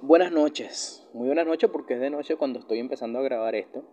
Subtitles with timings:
[0.00, 3.84] Buenas noches, muy buenas noches porque es de noche cuando estoy empezando a grabar esto.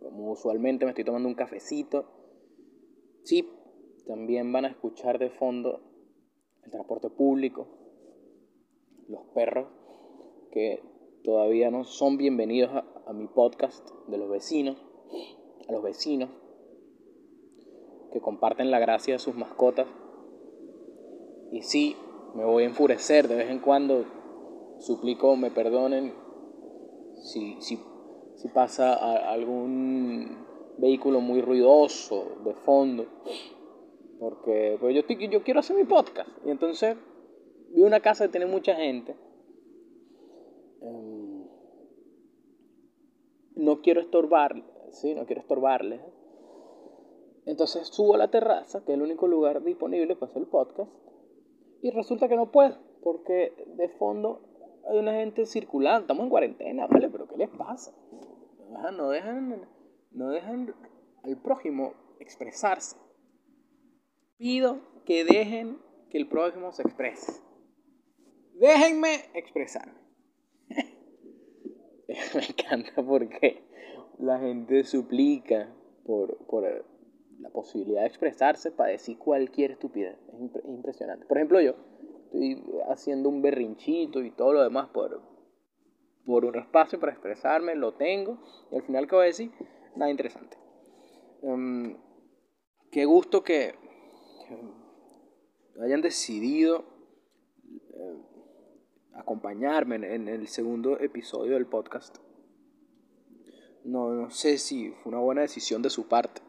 [0.00, 2.04] Como usualmente me estoy tomando un cafecito.
[3.24, 3.48] Sí,
[4.06, 5.80] también van a escuchar de fondo
[6.62, 7.66] el transporte público,
[9.08, 9.66] los perros
[10.52, 10.80] que
[11.24, 12.70] todavía no son bienvenidos
[13.06, 14.76] a, mi podcast de los vecinos,
[15.68, 16.30] a los vecinos
[18.12, 19.88] que comparten la gracia de sus mascotas.
[21.50, 21.96] Y sí,
[22.34, 24.04] me voy a enfurecer de vez en cuando.
[24.78, 26.12] Suplico me perdonen
[27.22, 27.78] si, si,
[28.34, 28.94] si pasa
[29.30, 30.44] algún
[30.78, 33.06] vehículo muy ruidoso de fondo.
[34.18, 36.28] Porque pues yo, estoy, yo quiero hacer mi podcast.
[36.44, 36.96] Y entonces
[37.70, 39.16] vi una casa que tiene mucha gente.
[40.80, 41.44] Em,
[43.56, 45.14] no quiero estorbarle, ¿sí?
[45.14, 46.00] No quiero estorbarle.
[47.46, 50.90] Entonces subo a la terraza, que es el único lugar disponible para hacer el podcast.
[51.84, 54.40] Y resulta que no puedo, porque de fondo
[54.88, 56.00] hay una gente circulando.
[56.00, 57.10] Estamos en cuarentena, ¿vale?
[57.10, 57.94] Pero ¿qué les pasa?
[58.96, 59.68] No dejan,
[60.10, 60.74] no dejan
[61.22, 62.96] al prójimo expresarse.
[64.38, 65.78] Pido que dejen
[66.08, 67.42] que el prójimo se exprese.
[68.54, 70.00] Déjenme expresarme.
[72.08, 73.62] Me encanta porque
[74.18, 75.70] la gente suplica
[76.06, 76.64] por, por
[77.40, 80.16] la posibilidad de expresarse para decir cualquier estupidez.
[80.28, 81.26] Es impresionante.
[81.26, 81.74] Por ejemplo, yo
[82.24, 85.20] estoy haciendo un berrinchito y todo lo demás por,
[86.24, 88.38] por un espacio para expresarme, lo tengo,
[88.70, 89.52] y al final, ¿qué voy a decir?
[89.96, 90.56] Nada interesante.
[91.42, 91.96] Em,
[92.90, 93.74] qué gusto que,
[95.80, 96.84] hayan decidido
[97.70, 98.22] eh,
[99.14, 102.18] acompañarme en, el segundo episodio del podcast.
[103.84, 106.40] No, no sé si fue una buena decisión de su parte.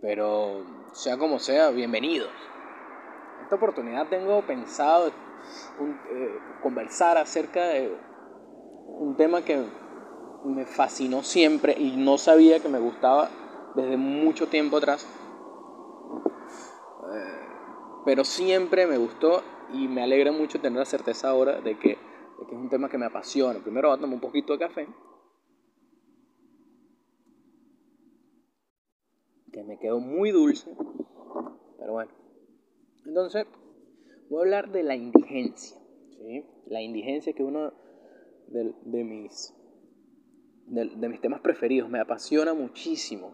[0.00, 2.30] Pero sea como sea, bienvenidos.
[3.42, 5.12] Esta oportunidad tengo pensado eh,
[6.62, 7.96] conversar acerca de
[8.86, 9.60] un tema que
[10.44, 13.28] me fascinó siempre y no sabía que me gustaba
[13.74, 15.04] desde mucho tiempo atrás.
[17.12, 17.40] Eh,
[18.04, 22.46] pero siempre me gustó y me alegra mucho tener la certeza ahora de que, de
[22.48, 23.58] que es un tema que me apasiona.
[23.58, 24.86] Primero voy a tomar un poquito de café
[29.64, 30.74] me quedó muy dulce.
[31.78, 32.10] Pero bueno.
[33.06, 33.46] Entonces,
[34.28, 35.76] voy a hablar de la indigencia.
[36.66, 37.72] La indigencia que uno
[38.48, 39.54] de, mis,
[40.66, 41.88] de, mis temas preferidos.
[41.88, 43.32] Me apasiona muchísimo.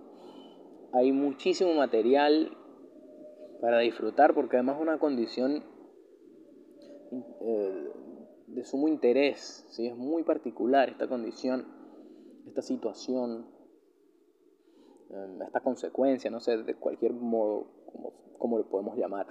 [0.92, 2.56] Hay muchísimo material
[3.60, 5.64] para disfrutar porque además es una condición
[7.40, 7.92] eh,
[8.46, 9.66] de sumo interés.
[9.70, 9.86] ¿sí?
[9.88, 11.66] Es muy particular esta condición,
[12.46, 13.53] esta situación
[15.44, 19.26] esta consecuencia, no sé, de cualquier modo, como, como lo podemos llamar.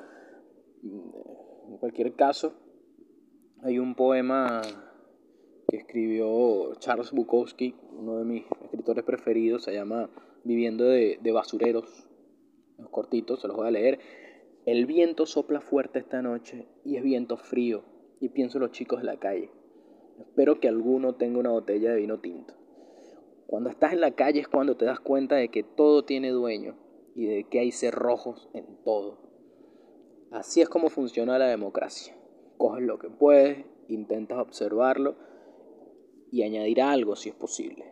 [0.81, 2.53] Mm, en cualquier caso,
[3.61, 4.61] hay un poema
[5.67, 10.09] que escribió Charles Bukowski, uno de mis escritores preferidos, se llama
[10.43, 12.07] Viviendo de, de basureros,
[12.77, 13.99] los cortitos, se los voy a leer.
[14.65, 17.83] El viento sopla fuerte esta noche y es viento frío
[18.19, 19.51] y pienso en los chicos de la calle.
[20.19, 22.53] Espero que alguno tenga una botella de vino tinto.
[23.47, 26.75] Cuando estás en la calle es cuando te das cuenta de que todo tiene dueño
[27.15, 29.19] y de que hay cerrojos en todo.
[30.31, 32.15] Así es como funciona la democracia.
[32.57, 35.15] Coges lo que puedes, intentas observarlo
[36.31, 37.85] y añadir algo si es posible.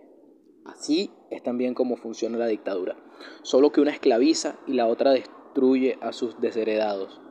[0.65, 2.97] Así es también como funciona la dictadura.
[3.43, 7.21] Solo que una esclaviza y la otra destruye a sus desheredados.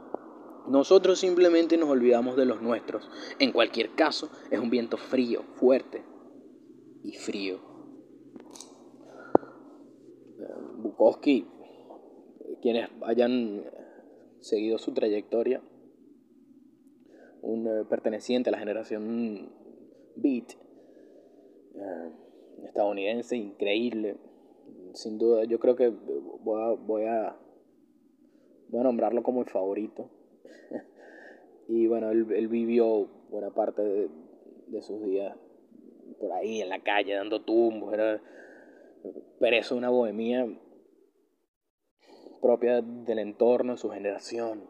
[0.68, 3.10] Nosotros simplemente nos olvidamos de los nuestros.
[3.38, 6.04] En cualquier caso, es un viento frío, fuerte
[7.02, 7.69] y frío.
[10.82, 11.46] Bukowski,
[12.60, 13.64] quienes hayan
[14.40, 15.62] seguido su trayectoria,
[17.42, 19.50] un eh, perteneciente a la generación
[20.16, 20.52] Beat,
[21.74, 22.10] eh,
[22.64, 24.16] estadounidense, increíble,
[24.94, 27.36] sin duda, yo creo que voy a,
[28.70, 30.10] nombrarlo como el favorito.
[31.68, 34.08] y bueno, él, vivió buena parte de,
[34.68, 35.36] de, sus días
[36.18, 38.20] por ahí en la calle dando tumbos, era
[39.38, 40.46] pero eso es una bohemia
[42.40, 44.64] propia del entorno, su generación,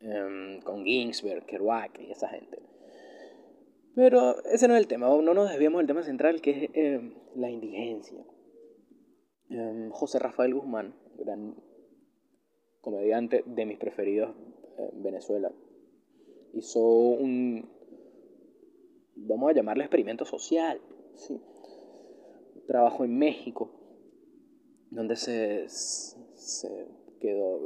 [0.00, 2.58] em, con Ginsberg, Kerouac y esa gente.
[3.94, 7.14] Pero ese no es el tema, no nos desviamos del tema central que es em,
[7.36, 8.24] la indigencia.
[9.50, 11.54] Em, José Rafael Guzmán, gran
[12.80, 14.34] comediante de mis preferidos
[14.78, 15.52] en Venezuela,
[16.54, 17.68] hizo un,
[19.14, 20.80] vamos a llamarle experimento social,
[21.14, 21.40] ¿sí?
[22.66, 23.70] trabajo en México,
[24.90, 25.68] donde se,
[26.44, 26.86] se
[27.20, 27.58] quedó,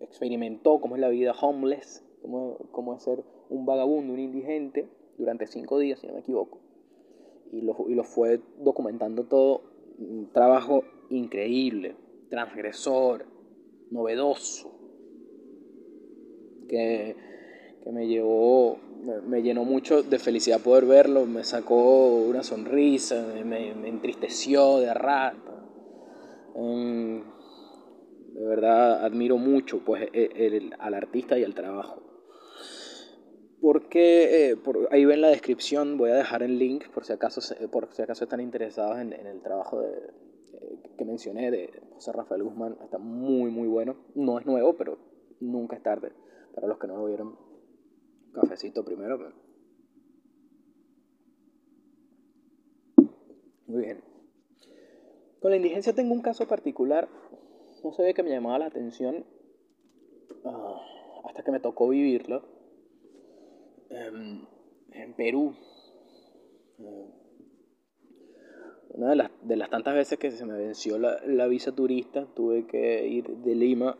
[0.00, 5.46] experimentó cómo es la vida homeless, cómo, cómo es ser un vagabundo, un indigente, durante
[5.46, 6.60] cinco días, si no me equivoco.
[7.52, 9.62] Y lo, y lo fue documentando todo.
[9.98, 11.96] Un trabajo increíble,
[12.28, 13.26] transgresor,
[13.90, 14.72] novedoso,
[16.68, 17.16] que,
[17.82, 18.78] que me llevó,
[19.26, 25.52] me, llenó mucho de felicidad poder verlo, me sacó una sonrisa, me, entristeció de rato.
[28.36, 32.02] De verdad admiro mucho pues, el, el, al artista y al trabajo.
[33.60, 37.40] Porque eh, por, ahí ven la descripción, voy a dejar el link por si acaso,
[37.70, 40.12] por si acaso están interesados en, el trabajo eh,
[40.98, 42.76] que mencioné de José Rafael Guzmán.
[42.84, 43.96] Está muy, muy bueno.
[44.14, 44.98] No es nuevo, pero
[45.40, 46.12] nunca es tarde.
[46.54, 47.38] Para los que no lo vieron,
[48.34, 49.32] cafecito primero.
[53.66, 54.00] Muy bien.
[55.40, 57.08] Con la indigencia tengo un caso particular.
[57.86, 59.24] No sabía que me llamaba la atención
[60.42, 62.42] uh, hasta que me tocó vivirlo
[63.90, 65.54] en Perú.
[68.88, 72.26] Una de las, de las, tantas veces que se me venció la, la, visa turista,
[72.34, 73.96] tuve que ir de Lima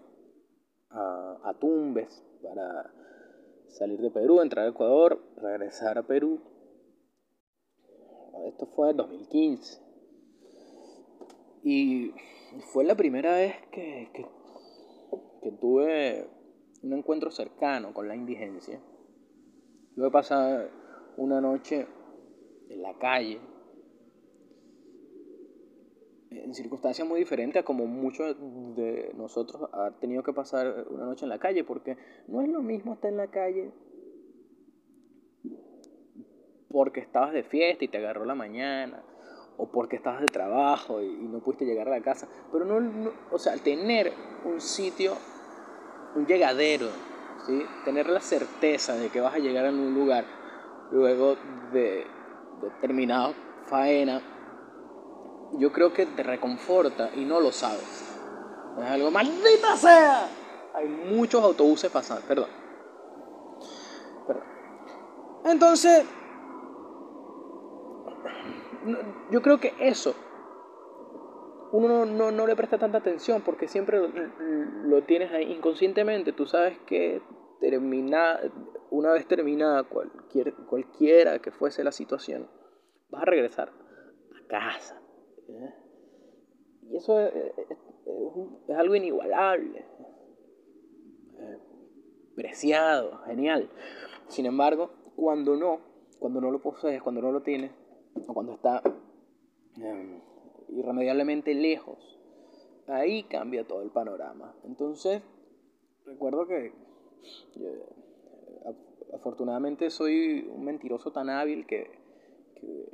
[0.91, 2.93] a, a Tumbes para
[3.69, 6.41] salir de Perú, entrar a Ecuador, regresar a Perú.
[8.49, 9.81] Esto fue en 2015.
[11.63, 12.13] Y
[12.61, 14.27] fue la primera vez que, que,
[15.61, 16.27] tuve
[16.83, 18.81] un encuentro cercano con la indigencia.
[19.97, 20.69] Yo he pasado
[21.17, 21.87] una noche
[22.69, 23.41] en la calle,
[26.31, 28.37] en circunstancias muy diferentes a como muchos
[28.75, 32.61] de nosotros han tenido que pasar una noche en la calle, porque no es lo
[32.61, 33.71] mismo estar en la calle
[36.77, 39.03] porque estabas de fiesta y te agarró la mañana,
[39.59, 43.39] o porque estabas de trabajo y, no pudiste llegar a la casa, pero no, o
[43.39, 44.13] sea, tener
[44.45, 45.17] un sitio,
[46.15, 46.89] un llegadero
[47.85, 50.25] Tener la certeza de que vas a llegar a un lugar
[50.91, 51.37] luego
[51.73, 52.05] de,
[52.61, 53.37] de
[53.69, 54.21] faena,
[55.53, 58.05] yo creo que te reconforta y no lo sabes.
[58.81, 60.29] Es algo, maldita sea.
[60.75, 62.51] Hay muchos autobuses pasando, perdón.
[64.27, 64.45] perdón.
[65.45, 66.05] Entonces,
[69.31, 70.15] yo creo que eso
[71.73, 76.33] uno no, no, le presta tanta atención porque siempre lo, tienes ahí inconscientemente.
[76.33, 77.21] Tú sabes que
[77.61, 78.41] termina,
[78.91, 82.49] una vez terminada cualquier, cualquiera que fuese la situación,
[83.11, 85.01] vas a regresar a casa.
[85.49, 85.75] ¿eh?
[86.91, 87.79] Y eso es, es,
[88.69, 89.85] es, algo inigualable,
[91.41, 91.59] eh,
[92.37, 93.71] preciado, genial.
[94.29, 95.81] Sin embargo, cuando no,
[96.19, 97.73] cuando no lo posees, cuando no lo tienes,
[98.27, 98.83] o cuando está
[99.81, 100.23] eh,
[100.69, 102.19] irremediablemente lejos,
[102.89, 104.55] ahí cambia todo el panorama.
[104.65, 105.23] Entonces,
[106.05, 106.73] recuerdo que
[109.15, 111.91] afortunadamente soy un mentiroso tan hábil que,
[112.55, 112.89] que,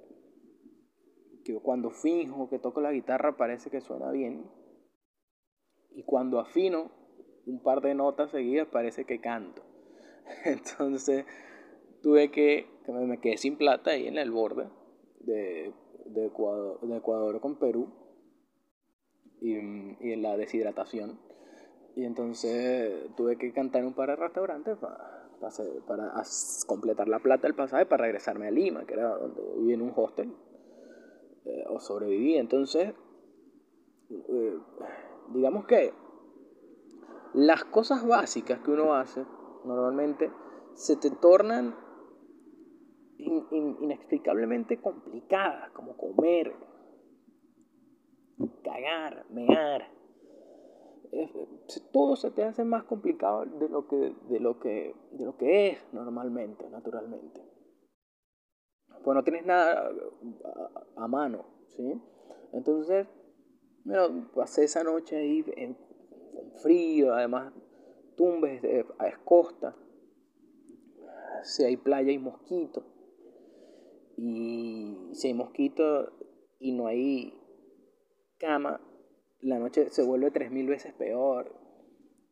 [1.45, 4.51] que, cuando finjo que toco la guitarra parece que suena bien.
[5.91, 6.91] Y cuando afino
[7.47, 9.63] un par de notas seguidas parece que canto.
[10.45, 11.27] Entonces
[12.03, 14.69] tuve que, que me quedé sin plata ahí en el borde
[15.25, 15.73] de,
[16.07, 17.89] de, Ecuador, de Ecuador con Perú
[19.41, 21.19] y, y en la deshidratación
[21.95, 25.29] y entonces tuve que cantar un par de restaurantes para,
[25.87, 26.23] para,
[26.67, 29.93] completar la plata del pasaje para regresarme a Lima, que era donde viví en un
[29.95, 30.35] hostel,
[31.45, 32.37] eh, o sobreviví.
[32.37, 32.95] Entonces,
[34.11, 34.59] eh,
[35.35, 35.93] digamos que
[37.35, 39.25] las cosas básicas que uno hace
[39.65, 40.31] normalmente
[40.75, 41.75] se te tornan
[43.19, 46.55] in, in, inexplicablemente complicadas, como comer,
[48.63, 50.03] cagar, mear
[51.93, 55.69] todo se te hace más complicado de lo que, de lo que, de lo que
[55.69, 57.41] es normalmente, naturalmente.
[59.05, 59.93] Pues no tienes nada
[60.97, 61.45] a, mano,
[61.77, 62.01] ¿sí?
[62.53, 63.07] Entonces,
[63.85, 65.77] bueno, pasé esa noche ahí en,
[66.63, 67.53] frío, además
[68.17, 69.77] tumbes, de, es costa,
[71.43, 72.85] si hay playa y mosquitos,
[74.25, 76.13] y si hay mosquitos
[76.61, 77.35] y no hay
[78.39, 78.81] cama,
[79.41, 81.53] la noche se vuelve tres mil veces peor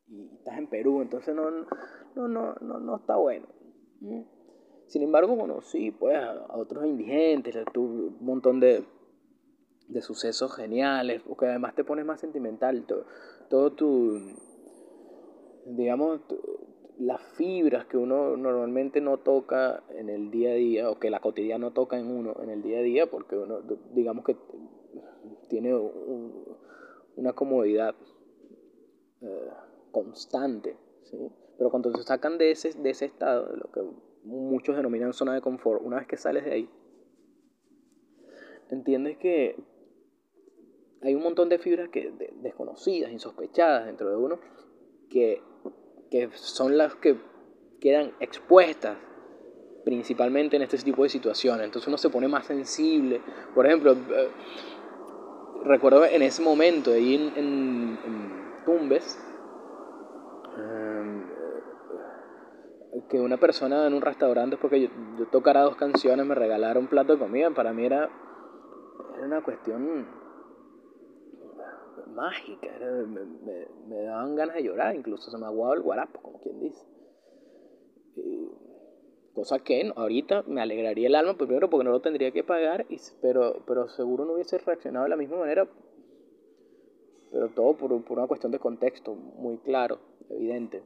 [0.06, 3.48] y estás en Perú, entonces no, no, no, no, no está bueno.
[4.86, 8.84] Sin embargo, conocí pues, a, otros indigentes, un montón de,
[9.88, 13.04] de sucesos geniales, porque además te pones más sentimental, todo,
[13.48, 14.16] todo tu,
[15.66, 16.20] digamos,
[17.00, 21.20] las fibras que uno normalmente no toca en el día a día, o que la
[21.20, 23.62] cotidiana no toca en uno en el día a día, porque uno,
[23.94, 24.36] digamos que
[25.48, 26.44] tiene un,
[27.16, 27.94] una comodidad
[29.22, 29.50] eh,
[29.90, 31.16] constante, ¿sí?
[31.56, 33.80] Pero cuando te sacan de ese, de ese estado, de lo que
[34.24, 36.70] muchos denominan zona de confort, una vez que sales de ahí,
[38.70, 39.56] entiendes que
[41.02, 44.38] hay un montón de fibras que, desconocidas, insospechadas dentro de uno,
[45.08, 45.42] que,
[46.10, 47.16] que son las que
[47.80, 48.96] quedan expuestas
[49.84, 51.64] principalmente en este tipo de situaciones.
[51.64, 53.20] Entonces uno se pone más sensible.
[53.54, 54.30] Por ejemplo, eh,
[55.64, 57.98] recuerdo en ese momento, ahí en,
[58.64, 59.18] Tumbes,
[60.58, 61.22] eh,
[63.08, 64.88] que una persona en un restaurante, porque yo,
[65.18, 68.10] yo, tocara dos canciones, me regalara un plato de comida, para mí era,
[69.16, 70.19] era una cuestión
[72.10, 76.60] mágica, me, me, daban ganas de llorar, incluso se me aguaba el guarapo, como quien
[76.60, 76.84] dice.
[79.34, 82.98] cosa que ahorita me alegraría el alma, primero porque no lo tendría que pagar, y,
[83.22, 85.68] pero, pero seguro no hubiese reaccionado de la misma manera,
[87.30, 89.98] pero todo por, por una cuestión de contexto muy claro,
[90.28, 90.82] evidente.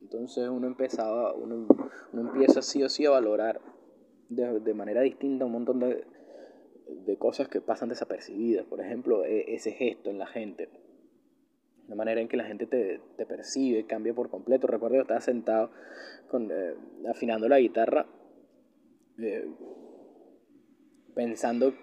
[0.00, 1.66] Entonces uno empezaba, uno,
[2.12, 3.60] uno empieza sí o sí a valorar
[4.28, 6.06] de, de manera distinta un montón de,
[6.88, 8.64] de cosas que pasan desapercibidas.
[8.66, 10.68] Por ejemplo, e, ese gesto en la gente.
[11.88, 14.66] La manera en que la gente te, te percibe cambia por completo.
[14.66, 15.70] Recuerdo que estaba sentado
[16.28, 16.74] con, eh,
[17.08, 18.06] afinando la guitarra,
[19.18, 19.46] eh,
[21.14, 21.74] pensando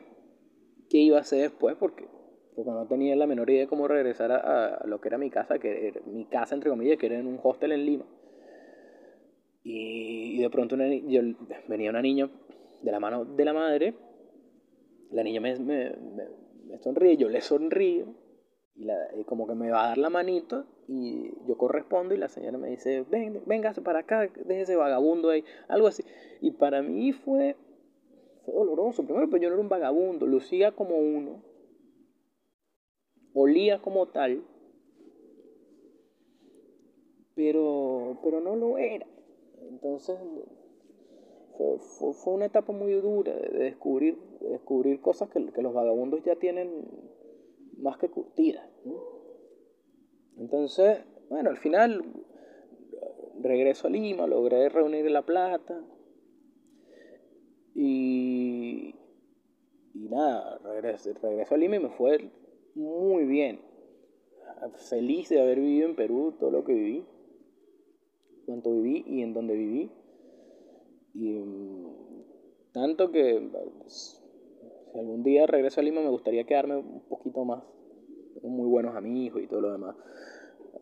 [0.89, 2.07] qué iba a hacer después, porque,
[2.55, 5.59] porque no tenía la menor idea de cómo regresar a, lo que era mi casa,
[5.59, 8.05] que era mi casa, entre comillas, que era en un hostel en Lima.
[9.63, 12.27] Y, de pronto venía una niña
[12.81, 13.93] de la mano de la madre
[15.11, 15.95] la niña me, me,
[16.65, 18.15] me, sonríe, yo le sonrío,
[18.75, 22.29] y, la, como que me va a dar la manito, y yo correspondo, y la
[22.29, 26.03] señora me dice, ven, véngase para acá, déjese vagabundo ahí, algo así.
[26.41, 27.55] Y para mí fue,
[28.45, 29.03] fue doloroso.
[29.03, 31.43] Primero, pues yo no era un vagabundo, lucía como uno,
[33.33, 34.43] olía como tal,
[37.35, 39.07] pero, pero no lo era.
[39.69, 40.17] Entonces,
[41.57, 44.17] fue, fue, fue, una etapa muy dura de, descubrir,
[44.49, 46.85] descubrir cosas que, los vagabundos ya tienen
[47.77, 48.67] más que curtidas.
[50.37, 52.03] Entonces, bueno, al final
[53.41, 55.83] regreso a Lima, logré reunir la plata
[57.73, 58.95] y,
[59.93, 62.29] y nada, regreso, regreso a Lima y me fue
[62.75, 63.61] muy bien.
[64.89, 67.05] Feliz de haber vivido en Perú todo lo que viví,
[68.45, 69.91] cuanto viví y en donde viví
[71.13, 72.23] y mm,
[72.71, 73.49] tanto que
[73.81, 74.20] pues,
[74.91, 77.63] si algún día regreso a Lima me gustaría quedarme un poquito más.
[78.43, 79.95] Muy buenos amigos y todo lo demás.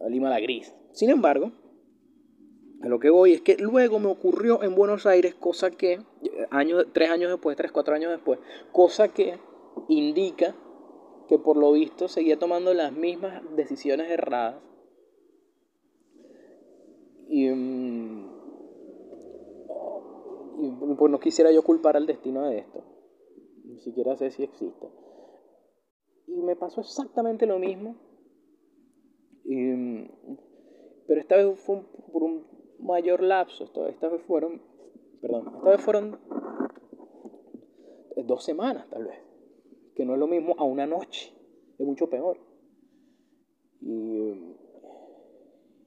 [0.07, 0.73] Lima la gris.
[0.91, 1.51] Sin embargo,
[2.81, 5.99] a lo que voy es que luego me ocurrió en Buenos Aires, cosa que,
[6.51, 8.39] años, tres años después, tres, cuatro años después,
[8.71, 9.37] cosa que
[9.89, 10.55] indica
[11.27, 14.55] que por lo visto seguía tomando las mismas decisiones erradas.
[17.27, 18.29] Y mm,
[20.61, 22.83] y pues no quisiera yo culpar al destino de esto.
[23.69, 24.87] Ni siquiera sé si existe.
[26.27, 27.95] Y me pasó exactamente lo mismo.
[29.45, 30.07] Y,
[31.07, 32.45] pero esta vez fue por un
[32.79, 33.63] mayor lapso.
[33.63, 34.61] Esta, vez fueron,
[35.21, 36.19] perdón, esta vez fueron
[38.25, 39.19] dos semanas tal vez.
[39.95, 41.33] Que no es lo mismo a una noche.
[41.77, 42.37] Es mucho peor.
[43.81, 44.33] Y,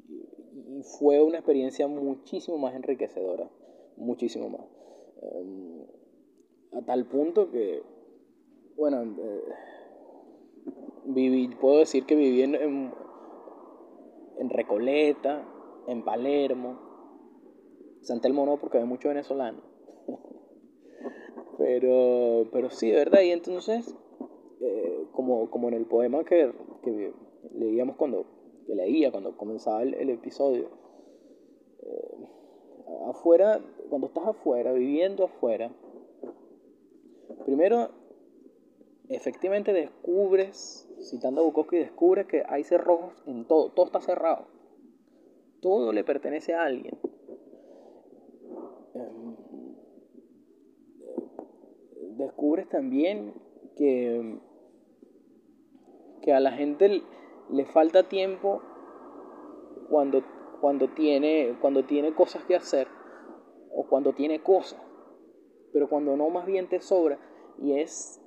[0.09, 3.51] y fue una experiencia muchísimo más enriquecedora
[3.97, 4.67] muchísimo más.
[5.23, 5.87] Em,
[6.73, 7.83] a tal punto que,
[8.77, 9.45] bueno, eh,
[11.05, 15.47] viví, puedo decir que viví en, en, Recoleta,
[15.87, 16.79] en Palermo,
[18.01, 19.63] San Telmo no porque hay mucho venezolano.
[21.59, 23.95] pero, pero sí, verdad, y entonces,
[24.61, 26.53] eh, como, como en el poema que,
[26.83, 27.13] que
[27.55, 28.25] leíamos cuando,
[28.67, 30.71] que leía cuando comenzaba el, el episodio,
[31.83, 32.29] eh,
[33.09, 33.61] afuera
[33.93, 35.71] cuando estás afuera, viviendo afuera,
[37.45, 37.91] primero,
[39.09, 44.47] efectivamente descubres, citando a Bukowski, descubres que hay cerrojos en todo, todo está cerrado,
[45.61, 46.99] todo le pertenece a alguien.
[48.95, 49.37] Em,
[52.17, 53.35] descubres también
[53.77, 54.39] que,
[56.23, 57.03] que a la gente
[57.51, 58.63] le falta tiempo
[59.91, 60.23] cuando,
[60.61, 62.89] cuando, tiene, cuando tiene cosas que hacer
[63.75, 64.81] o cuando tiene cosas,
[65.73, 67.19] pero cuando no más bien te sobra
[67.63, 68.23] y es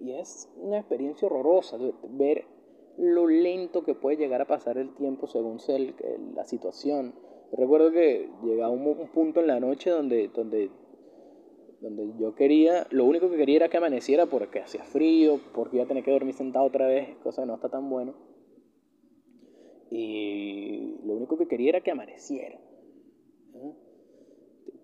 [0.00, 1.78] y es una experiencia horrorosa
[2.10, 2.44] ver
[2.96, 5.78] lo lento que puede llegar a pasar el tiempo según sea
[6.34, 7.14] la situación.
[7.52, 10.70] Recuerdo que llegaba un, un, punto en la noche donde, donde,
[11.80, 15.84] donde yo quería, lo único que quería era que amaneciera porque hacía frío, porque iba
[15.84, 18.14] a tener que dormir sentado otra vez, cosa que no está tan bueno.
[19.90, 22.58] Y, lo único que quería era que amaneciera.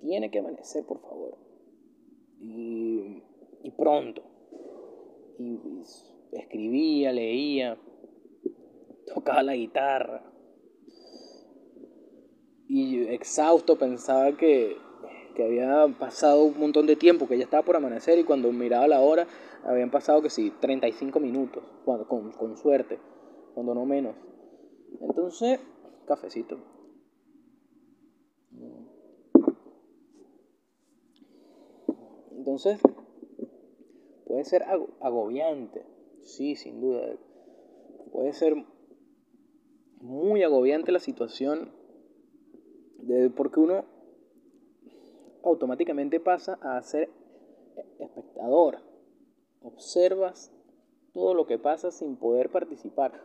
[0.00, 1.36] Tiene que amanecer, por favor.
[2.42, 3.22] Y,
[3.78, 4.22] pronto.
[5.38, 5.58] Y
[6.32, 7.78] escribía, leía,
[9.06, 10.24] tocaba la guitarra.
[12.68, 14.76] Y exhausto pensaba que,
[15.34, 18.88] que había pasado un montón de tiempo, que ya estaba por amanecer y cuando miraba
[18.88, 19.26] la hora
[19.64, 22.98] habían pasado que sí, 35 minutos, cuando, con, con suerte,
[23.54, 24.16] cuando no menos.
[25.00, 25.60] Entonces,
[26.06, 26.58] cafecito.
[32.42, 32.80] Entonces,
[34.26, 34.64] puede ser
[34.98, 35.86] agobiante,
[36.22, 37.14] sí, sin duda.
[38.10, 38.56] Puede ser
[40.00, 41.70] muy agobiante la situación
[43.36, 43.84] porque uno
[45.44, 47.10] automáticamente pasa a ser
[48.00, 48.78] espectador.
[49.62, 50.50] Observas
[51.12, 53.22] todo lo que pasa sin poder participar.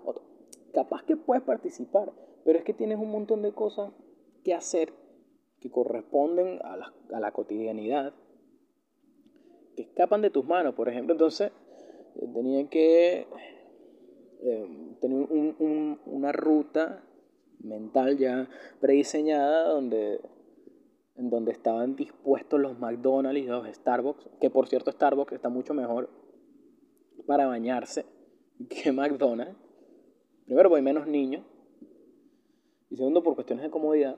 [0.76, 2.14] capaz que puedes participar,
[2.46, 3.92] pero es que tienes un montón de cosas
[4.44, 4.94] que hacer
[5.60, 8.14] que corresponden a la, a la cotidianidad,
[9.77, 11.13] que escapan de tus manos, por ejemplo.
[11.13, 11.51] Entonces,
[12.15, 13.27] eh, tenía que
[14.41, 17.03] eh, tener un, una ruta
[17.60, 18.50] mental ya
[18.81, 20.19] prediseñada donde
[21.15, 25.74] en donde estaban dispuestos los McDonald's y los Starbucks, que por cierto Starbucks está mucho
[25.74, 26.10] mejor
[27.25, 28.05] para bañarse
[28.69, 29.55] que McDonald's.
[30.46, 31.46] Primero, hay menos niños.
[32.89, 34.15] Y segundo, por cuestiones de comodidad.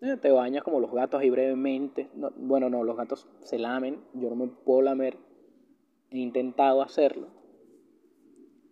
[0.00, 2.10] Eh, te bañas como los gatos ahí brevemente.
[2.36, 4.00] bueno, no, los gatos se lamen.
[4.14, 5.16] Yo no me puedo lamer.
[6.10, 7.28] He intentado hacerlo.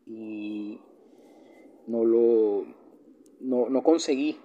[0.07, 0.81] Y
[1.87, 2.65] no lo.
[3.41, 4.37] No, no conseguí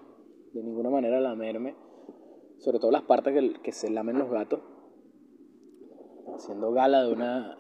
[0.54, 1.76] de ninguna manera lamerme
[2.62, 3.34] sobre todo las partes
[3.64, 4.60] que, se lamen los gatos,
[6.36, 7.58] haciendo gala de una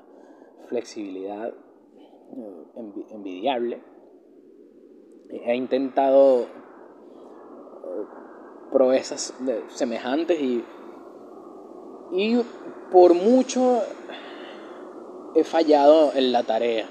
[0.67, 3.81] flexibilidad eh, envidiable.
[5.29, 6.45] He intentado
[8.71, 9.33] eh, proezas
[9.67, 10.63] semejantes y,
[12.11, 12.41] y
[12.91, 13.81] por mucho
[15.35, 16.89] he fallado en la tarea.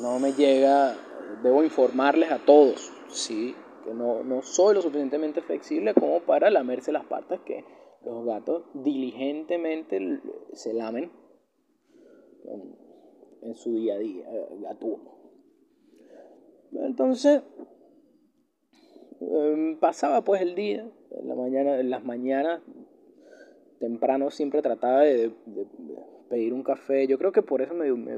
[0.00, 0.96] No me llega,
[1.42, 6.92] debo informarles a todos, sí, que no, no soy lo suficientemente flexible como para lamerse
[6.92, 7.64] las patas que
[8.04, 10.20] los gatos diligentemente
[10.52, 11.12] se lamen
[13.42, 14.26] en su día a día,
[14.60, 15.20] gatuno.
[16.72, 17.42] Entonces,
[19.20, 22.62] em, pasaba pues el día, en, la mañana, en las mañanas,
[23.78, 25.32] temprano siempre trataba de,
[26.28, 27.06] pedir un café.
[27.06, 28.16] Yo creo que por eso me, me,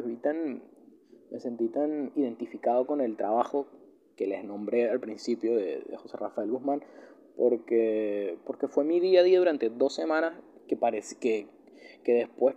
[1.30, 3.66] me sentí tan identificado con el trabajo
[4.16, 6.82] que les nombré al principio de, José Rafael Guzmán,
[7.36, 10.34] porque, porque fue mi día a día durante dos semanas
[10.68, 11.46] que parece que,
[12.04, 12.54] que después,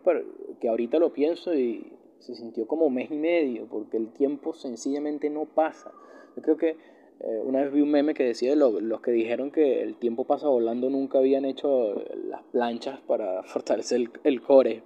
[0.59, 5.29] que ahorita lo pienso y se sintió como mes y medio, porque el tiempo sencillamente
[5.29, 5.91] no pasa.
[6.35, 6.77] Yo creo que
[7.19, 10.47] eh, una vez vi un meme que decía los que dijeron que el tiempo pasa
[10.47, 14.83] volando nunca habían hecho las planchas para fortalecer el, el core.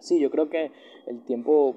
[0.00, 0.70] Sí, yo creo que
[1.06, 1.76] el tiempo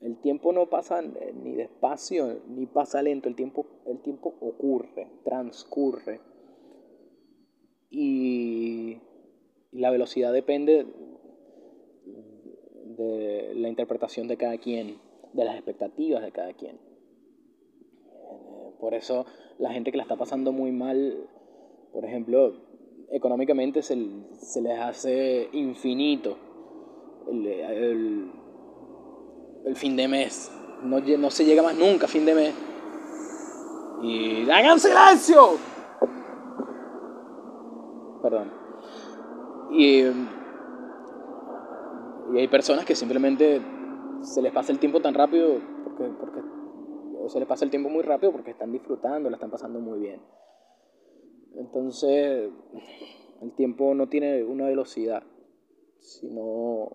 [0.00, 6.20] el tiempo no pasa ni despacio ni pasa lento, el tiempo, el tiempo ocurre, transcurre.
[7.90, 8.98] Y,
[9.72, 10.86] la velocidad depende
[12.96, 14.98] de la interpretación de cada quien,
[15.32, 16.78] de las expectativas de cada quien.
[18.80, 19.26] Por eso
[19.58, 21.28] la gente que la está pasando muy mal,
[21.92, 22.52] por ejemplo,
[23.10, 26.36] económicamente se, les hace infinito
[27.30, 28.32] el
[29.64, 30.50] el fin de mes.
[30.82, 32.54] No, no se llega más nunca a fin de mes.
[34.02, 35.56] Y hagan silencio.
[38.22, 38.52] Perdón.
[39.72, 40.00] Y,
[42.34, 43.60] y hay personas que simplemente
[44.22, 46.40] se les pasa el tiempo tan rápido porque, porque
[47.28, 50.20] se les pasa el tiempo muy rápido porque están disfrutando, la están pasando muy bien.
[51.54, 52.50] Entonces,
[53.40, 55.22] el tiempo no tiene una velocidad,
[55.98, 56.90] sino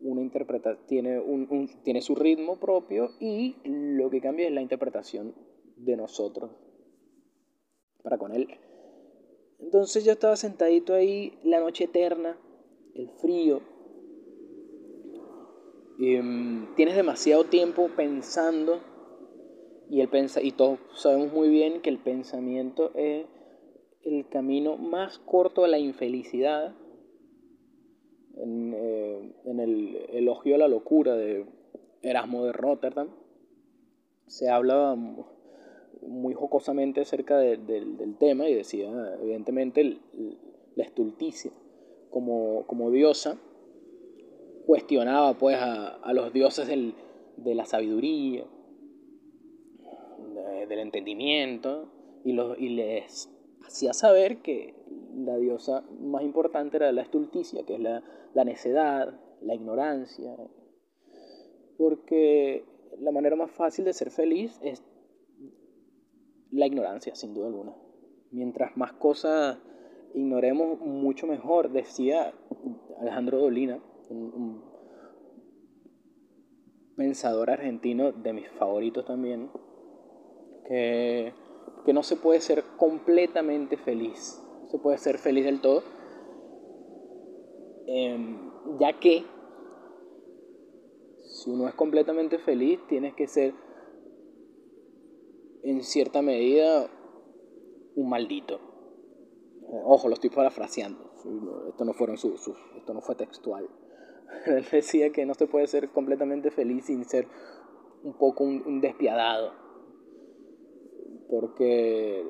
[0.00, 5.34] una interpretación, tiene, un, tiene su ritmo propio y lo que cambia es la interpretación
[5.76, 6.50] de nosotros
[8.02, 8.48] para con él.
[9.60, 12.38] Entonces yo estaba sentadito ahí, la noche eterna,
[12.94, 13.62] el frío.
[15.98, 18.80] Em, tienes demasiado tiempo pensando
[19.88, 23.26] y, el pensa y todos sabemos muy bien que el pensamiento es
[24.02, 26.74] el camino más corto a la infelicidad.
[28.36, 31.46] En, eh, en el elogio a la locura de
[32.02, 33.08] Erasmo de Rotterdam,
[34.26, 34.96] se habla
[36.02, 38.90] muy jocosamente acerca del tema y decía,
[39.22, 39.98] evidentemente,
[40.74, 41.52] la estulticia
[42.10, 43.38] como, como diosa
[44.66, 46.94] cuestionaba pues a, a los dioses del,
[47.36, 48.44] de la sabiduría,
[50.68, 51.88] del entendimiento
[52.24, 53.30] y, los, y les
[53.66, 54.74] hacía saber que
[55.14, 58.02] la diosa más importante era la estulticia, que es la,
[58.34, 60.36] la necedad, la ignorancia,
[61.76, 62.64] porque
[62.98, 64.82] la manera más fácil de ser feliz es
[66.50, 67.74] la ignorancia, sin duda alguna.
[68.30, 69.58] Mientras más cosas
[70.14, 72.32] ignoremos, mucho mejor, decía
[73.00, 73.80] Alejandro Dolina,
[74.14, 74.74] un,
[76.96, 79.50] pensador argentino de mis favoritos también,
[80.68, 81.32] que,
[81.84, 85.82] que no se puede ser completamente feliz, no se puede ser feliz del todo,
[87.86, 89.24] em, ya que
[91.24, 93.54] si uno es completamente feliz, tienes que ser
[95.62, 96.88] en cierta medida
[97.96, 98.60] un maldito.
[99.66, 101.12] Ojo, lo estoy parafraseando.
[101.68, 103.68] Esto no, fueron sus, esto no fue textual.
[104.46, 107.26] Él decía que no se puede ser completamente feliz sin ser
[108.02, 109.52] un poco un, despiadado.
[111.28, 112.24] Porque,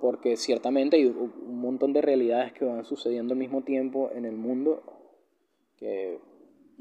[0.00, 4.36] porque ciertamente hay un montón de realidades que van sucediendo al mismo tiempo en el
[4.36, 4.82] mundo
[5.76, 6.20] que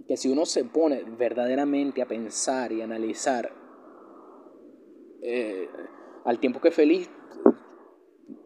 [0.08, 3.52] que si uno se pone verdaderamente a pensar y analizar
[5.22, 5.68] eh,
[6.26, 7.10] al tiempo que feliz,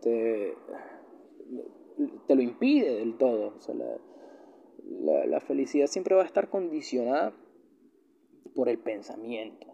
[0.01, 0.55] te,
[2.27, 3.53] lo impide del todo.
[5.45, 7.33] Felicidad siempre va a estar condicionada
[8.55, 9.67] por el pensamiento.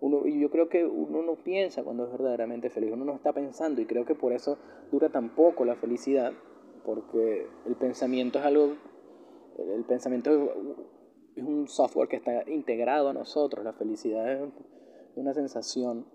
[0.00, 3.80] Uno, yo creo que uno no piensa cuando es verdaderamente feliz, uno no está pensando
[3.80, 4.58] y creo que por eso
[4.90, 6.32] dura tan poco la felicidad,
[6.84, 8.76] porque el pensamiento es algo
[9.58, 10.54] el pensamiento
[11.36, 13.64] es un software que está integrado a nosotros.
[13.64, 14.50] La felicidad es
[15.16, 16.06] una sensación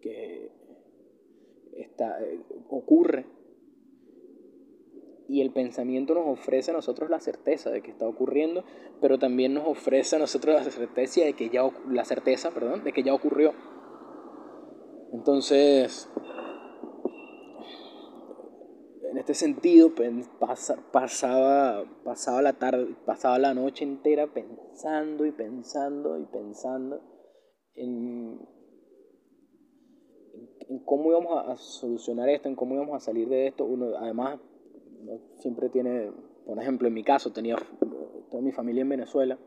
[0.00, 0.50] que
[1.72, 3.26] está, eh, ocurre
[5.28, 8.64] y el pensamiento nos ofrece a nosotros la certeza de que está ocurriendo,
[9.00, 12.92] pero también nos ofrece a nosotros la certeza de que ya, la certeza, perdón, de
[12.92, 13.52] que ya ocurrió.
[15.12, 16.10] Entonces,
[19.10, 19.92] en este sentido
[20.40, 27.00] pasaba, pasaba la tarde, pasaba la noche entera pensando y pensando y pensando
[27.74, 28.40] en,
[30.84, 33.64] cómo íbamos a solucionar esto, en cómo íbamos a salir de esto.
[33.64, 34.40] Uno además
[35.36, 36.10] siempre tiene,
[36.46, 37.56] por ejemplo, en mi caso tenía
[38.30, 39.38] toda mi familia en Venezuela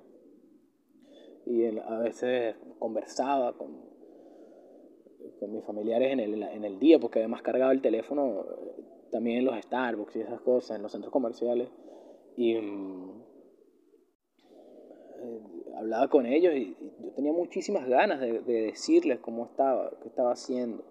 [1.45, 3.87] y a veces conversaba con,
[5.39, 8.45] con mis familiares en el, en el día, porque además cargaba el teléfono
[9.11, 11.69] también en los Starbucks y esas cosas, en los centros comerciales.
[12.35, 13.21] Y mm,
[15.21, 15.41] eh,
[15.75, 20.83] hablaba con ellos y, yo tenía muchísimas ganas de, decirles cómo estaba, qué estaba haciendo.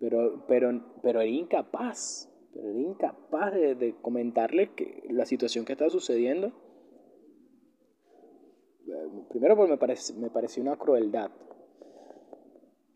[0.00, 5.90] Pero, pero, pero era incapaz, pero era incapaz de, comentarles que la situación que estaba
[5.90, 6.52] sucediendo.
[9.30, 11.30] Primero porque me, parece, me pareció una crueldad.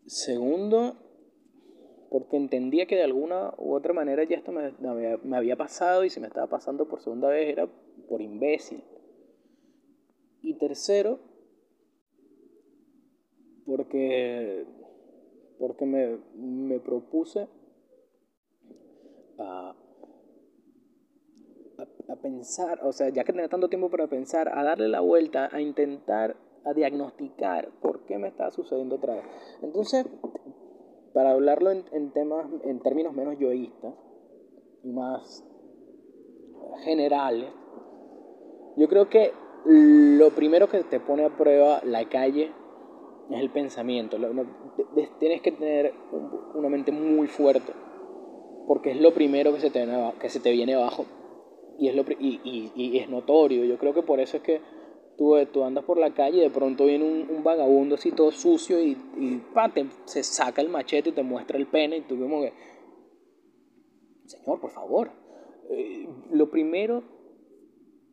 [0.05, 0.95] Segundo,
[2.11, 4.71] porque entendía que de alguna u otra manera ya esto me,
[5.23, 7.67] me, había pasado y si me estaba pasando por segunda vez era
[8.07, 8.83] por imbécil.
[10.43, 11.19] Y tercero,
[13.65, 14.65] porque,
[15.57, 17.47] porque me, me propuse
[19.39, 19.75] a,
[22.09, 25.49] a, pensar, o sea, ya que tenía tanto tiempo para pensar, a darle la vuelta,
[25.51, 29.23] a intentar, a diagnosticar por qué me estaba sucediendo otra vez.
[29.61, 30.05] Entonces,
[31.13, 33.93] para hablarlo en, temas, en términos menos yoístas
[34.83, 35.43] más
[36.83, 37.49] generales,
[38.75, 39.31] yo creo que
[39.65, 42.51] lo primero que te pone a prueba la calle
[43.31, 44.17] es el pensamiento.
[45.19, 45.93] Tienes que tener
[46.53, 47.73] una mente muy fuerte,
[48.67, 51.05] porque es lo primero que se te viene, que se te viene abajo
[51.79, 53.65] y es, lo, y, y es notorio.
[53.65, 54.61] Yo creo que por eso es que
[55.17, 58.79] Tú, tú, andas por la calle y de pronto viene un, vagabundo así todo sucio
[58.79, 59.41] y, y
[60.05, 62.43] se saca el machete y te muestra el pene y tú como
[64.25, 65.09] Señor, por favor.
[65.71, 67.03] Eh, lo primero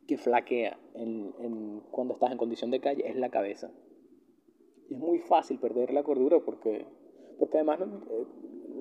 [0.07, 0.79] que flaquea
[1.91, 3.69] cuando estás en condición de calle es la cabeza.
[4.89, 6.87] Y es muy fácil perder la cordura porque,
[7.37, 8.25] porque además, eh,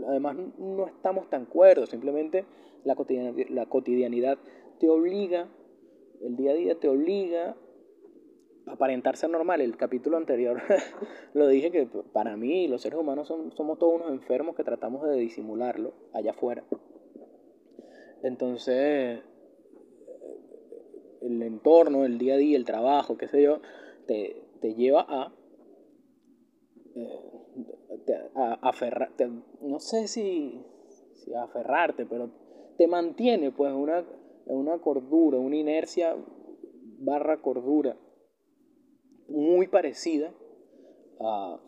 [0.07, 2.45] además no estamos tan cuerdos, simplemente
[2.85, 4.39] la cotidianidad, la cotidianidad
[4.79, 5.49] te obliga,
[6.21, 7.57] el día a día te obliga
[8.67, 9.61] aparentar ser normal.
[9.61, 10.61] El capítulo anterior
[11.35, 15.17] lo dije que para mí los seres humanos somos todos unos enfermos que tratamos de
[15.17, 16.65] disimularlo allá afuera.
[18.23, 19.21] Entonces,
[21.21, 23.61] el entorno, el día a día, el trabajo, qué sé yo,
[24.07, 24.43] te,
[24.77, 25.33] lleva a,
[26.97, 29.29] eh, a aferrarte,
[29.61, 30.61] no sé si,
[31.15, 32.31] si aferrarte, pero
[32.77, 34.05] te mantiene pues una,
[34.47, 36.17] una cordura, una inercia
[36.99, 37.97] barra cordura
[39.29, 40.33] muy parecida
[41.21, 41.61] a,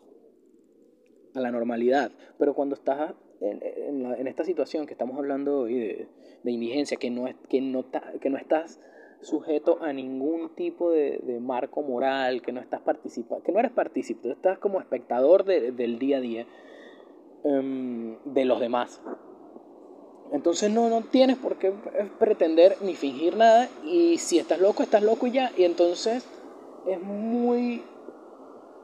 [1.34, 2.10] a la normalidad.
[2.38, 6.08] Pero cuando estás en, esta situación que estamos hablando hoy de,
[6.42, 7.84] de indigencia, que no, es, que, no
[8.20, 8.80] que no estás
[9.20, 14.30] sujeto a ningún tipo de, marco moral, que no estás participando, que no eres partícipe,
[14.30, 16.46] estás como espectador del día a día
[17.44, 19.02] em, de los demás.
[20.32, 21.72] Entonces no, no tienes por qué
[22.18, 25.52] pretender ni fingir nada y si estás loco, estás loco y ya.
[25.56, 26.26] Y entonces
[26.86, 27.82] es muy,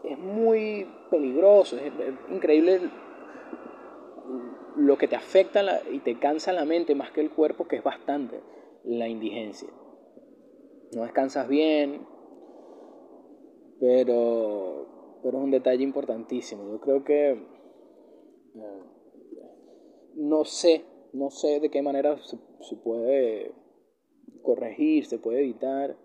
[0.05, 1.93] es muy peligroso, es,
[2.31, 2.81] increíble
[4.77, 7.83] lo que te afecta y te cansa la mente más que el cuerpo, que es
[7.83, 8.41] bastante
[8.85, 9.69] la indigencia.
[10.95, 12.07] No descansas bien,
[13.81, 16.69] pero, pero es un detalle importantísimo.
[16.71, 18.83] Yo creo que eh,
[20.15, 23.53] no sé no sé de qué manera se, puede
[24.43, 25.97] corregir, se puede evitar.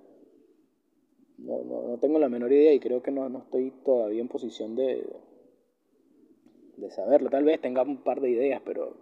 [1.38, 5.08] No, no, tengo la menor idea y creo que no, estoy todavía en posición de,
[6.78, 7.30] de saberlo.
[7.30, 8.96] Tal vez tenga un par de ideas, pero,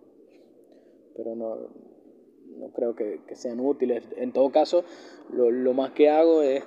[1.15, 1.69] pero no,
[2.58, 4.08] no creo que, sean útiles.
[4.17, 4.84] En todo caso,
[5.31, 6.63] lo, más que hago es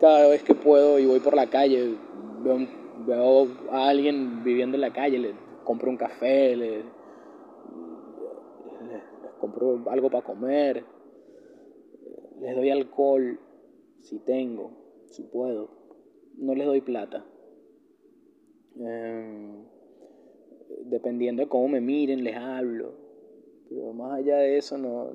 [0.00, 1.94] cada vez que puedo y voy por la calle,
[2.42, 2.58] veo,
[3.06, 6.82] veo a alguien viviendo en la calle, le compro un café, le,
[9.40, 10.84] compro algo para comer,
[12.40, 13.38] les doy alcohol
[14.00, 14.72] si tengo,
[15.06, 15.70] si puedo,
[16.36, 17.24] no les doy plata.
[18.76, 19.64] Em,
[20.84, 23.07] dependiendo de cómo me miren, les hablo.
[23.68, 25.10] Pero más allá de eso, no,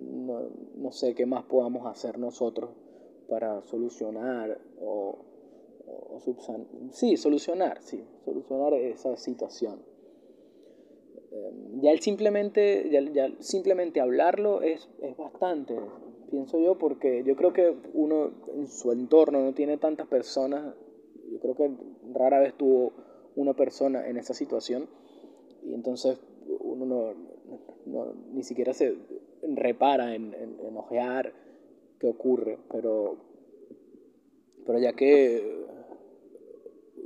[0.00, 0.40] no,
[0.76, 2.70] no, sé qué más podamos hacer nosotros
[3.28, 5.18] para solucionar o,
[5.86, 6.20] o
[6.90, 9.82] sí, solucionar, sí, solucionar esa situación.
[11.80, 15.76] Ya el simplemente, ya, simplemente hablarlo es, es bastante,
[16.30, 20.74] pienso yo, porque yo creo que uno en su entorno no tiene tantas personas,
[21.30, 21.70] yo creo que
[22.12, 22.92] rara vez tuvo
[23.36, 24.88] una persona en esa situación
[25.64, 27.14] y entonces uno
[27.86, 28.96] no, ni siquiera se
[29.42, 30.34] repara en,
[30.76, 31.32] ojear
[31.98, 33.16] qué ocurre, pero,
[34.66, 35.66] pero ya que,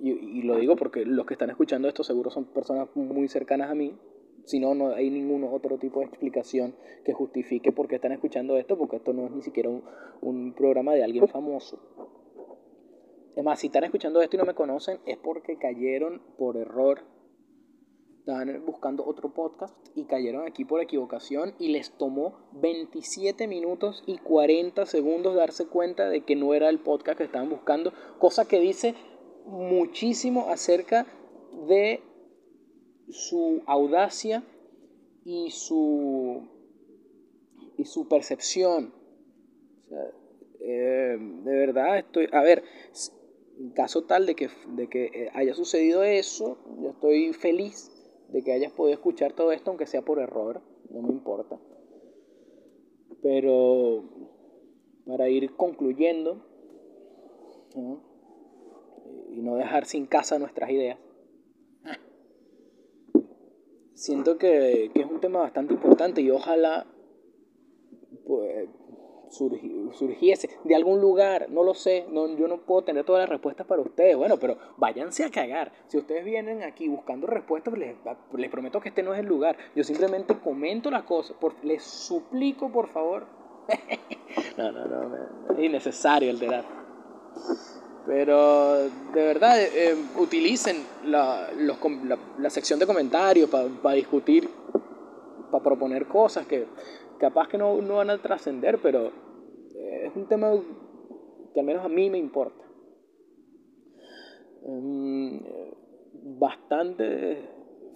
[0.02, 3.74] y, lo digo porque los que están escuchando esto seguro son personas muy cercanas a
[3.74, 3.96] mí,
[4.44, 8.58] si no, no hay ningún otro tipo de explicación que justifique por qué están escuchando
[8.58, 9.82] esto, porque esto no es ni siquiera un,
[10.20, 11.80] un programa de alguien famoso.
[13.32, 17.00] Además, si están escuchando esto y no me conocen, es porque cayeron por error.
[18.26, 24.16] Estaban buscando otro podcast y cayeron aquí por equivocación y les tomó 27 minutos y
[24.16, 28.60] 40 segundos darse cuenta de que no era el podcast que estaban buscando, cosa que
[28.60, 28.94] dice
[29.44, 31.06] muchísimo acerca
[31.68, 32.00] de
[33.10, 34.42] su audacia
[35.26, 36.48] y su,
[37.76, 38.94] y su percepción.
[40.60, 42.64] Eh, de verdad estoy, a ver,
[43.58, 47.90] en caso tal de que, de que haya sucedido eso, yo estoy feliz
[48.34, 51.56] de que hayas podido escuchar todo esto, aunque sea por error, no me importa.
[53.22, 54.02] Pero
[55.06, 56.44] para ir concluyendo
[59.30, 60.98] y no dejar sin casa nuestras ideas,
[63.92, 66.88] siento que, es un tema bastante importante y ojalá
[68.26, 68.68] pues,
[69.34, 73.66] surgiese de algún lugar, no lo sé, no, yo no puedo tener todas las respuestas
[73.66, 75.72] para ustedes, bueno, pero váyanse a cagar.
[75.88, 77.96] Si ustedes vienen aquí buscando respuestas, les,
[78.36, 79.56] les prometo que este no es el lugar.
[79.74, 83.26] Yo simplemente comento las cosas, les suplico por favor.
[84.58, 85.16] no, no, no,
[85.56, 86.64] es innecesario alterar.
[88.06, 91.48] Pero de verdad, eh, eh, utilicen la,
[92.38, 94.50] la, sección de comentarios para discutir,
[95.50, 96.66] para proponer cosas que
[97.24, 100.52] capaz que no, no van a trascender, pero eh, es un tema
[101.54, 102.62] que al menos a mí me importa.
[104.66, 105.38] Mm,
[106.38, 107.38] bastantes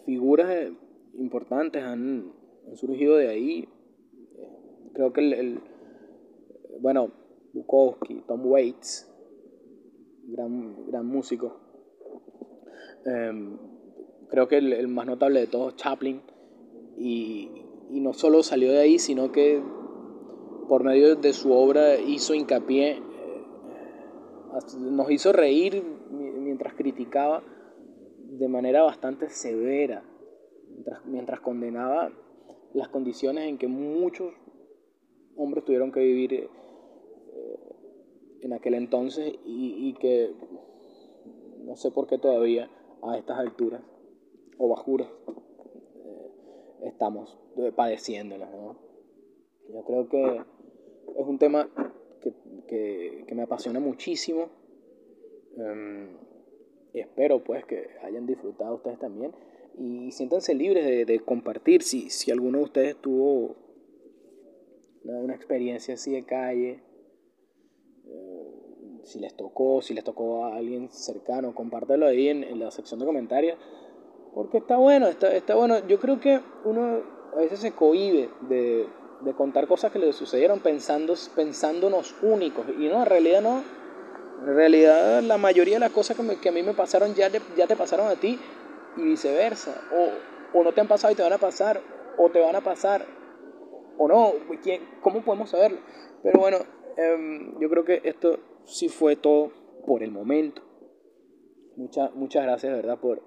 [0.06, 0.72] figuras
[1.12, 2.32] importantes han,
[2.72, 3.68] surgido de ahí.
[4.94, 5.60] Creo que el,
[6.80, 7.12] bueno,
[7.52, 9.12] Bukowski, Tom Waits,
[10.28, 11.60] gran, gran músico.
[13.04, 13.58] Em,
[14.30, 16.22] creo que el, más notable de todos, Chaplin,
[17.90, 19.62] y, no solo salió de ahí, sino que
[20.68, 23.02] por medio de su obra hizo hincapié, eh,
[24.78, 27.42] nos hizo reír mientras criticaba
[28.28, 30.04] de manera bastante severa,
[31.06, 32.12] mientras, condenaba
[32.74, 34.32] las condiciones en que muchos
[35.36, 36.48] hombres tuvieron que vivir eh,
[38.42, 40.34] en aquel entonces y, que
[41.64, 42.70] no sé por qué todavía
[43.02, 43.82] a estas alturas
[44.58, 45.08] o bajuras
[46.80, 47.38] eh, estamos
[47.76, 48.50] padeciéndolas.
[49.72, 50.42] Yo creo que
[51.16, 51.68] es un tema
[52.68, 54.50] que, me apasiona muchísimo.
[55.56, 56.16] Em,
[56.92, 59.32] espero pues que hayan disfrutado ustedes también
[59.76, 63.56] y siéntanse libres de, de compartir si, si alguno de ustedes tuvo
[65.04, 66.82] una experiencia así de calle,
[68.06, 72.70] eh, si les tocó, si les tocó a alguien cercano, compártelo ahí en, en la
[72.70, 73.58] sección de comentarios,
[74.34, 75.86] porque está bueno, está, está bueno.
[75.86, 77.02] Yo creo que uno
[77.34, 78.88] a veces se cohíbe de,
[79.20, 83.62] de contar cosas que le sucedieron pensando, pensándonos únicos, y no, en realidad no.
[84.40, 87.66] En realidad la mayoría de las cosas que, a mí me pasaron ya te, ya
[87.66, 88.38] te pasaron a ti
[88.96, 89.80] y viceversa.
[89.92, 91.80] O, o no te han pasado y te van a pasar,
[92.16, 93.04] o te van a pasar
[93.98, 95.78] o no, ¿quién, ¿cómo podemos saberlo?
[96.22, 96.58] Pero bueno,
[96.96, 99.50] em, yo creo que esto sí fue todo
[99.86, 100.62] por el momento.
[101.76, 103.20] Muchas, muchas gracias, verdad, por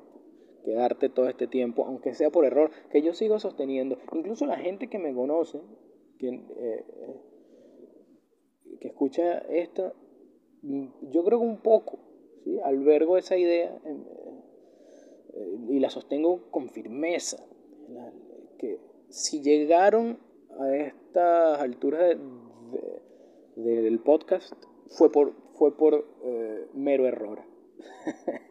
[0.64, 3.98] quedarte todo este tiempo, aunque sea por error, que yo sigo sosteniendo.
[4.14, 5.62] Incluso la gente que me conoce,
[6.18, 6.86] que, eh,
[8.80, 9.94] que escucha esto,
[10.64, 12.00] yo creo que un poco,
[12.44, 12.60] ¿sí?
[12.64, 17.44] albergo esa idea eh, y la sostengo con firmeza,
[18.58, 20.20] que si llegaron
[20.60, 22.18] a estas alturas
[23.56, 24.54] del podcast
[24.90, 27.42] fue por, fue por eh, mero error.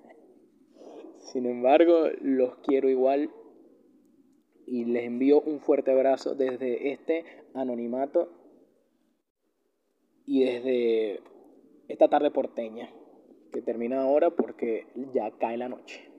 [1.33, 3.31] Sin embargo, los quiero igual
[4.67, 8.33] y les envío un fuerte abrazo desde este anonimato
[10.27, 11.21] y desde
[11.87, 12.91] esta tarde porteña
[13.53, 16.10] que termina ahora porque ya cae la noche.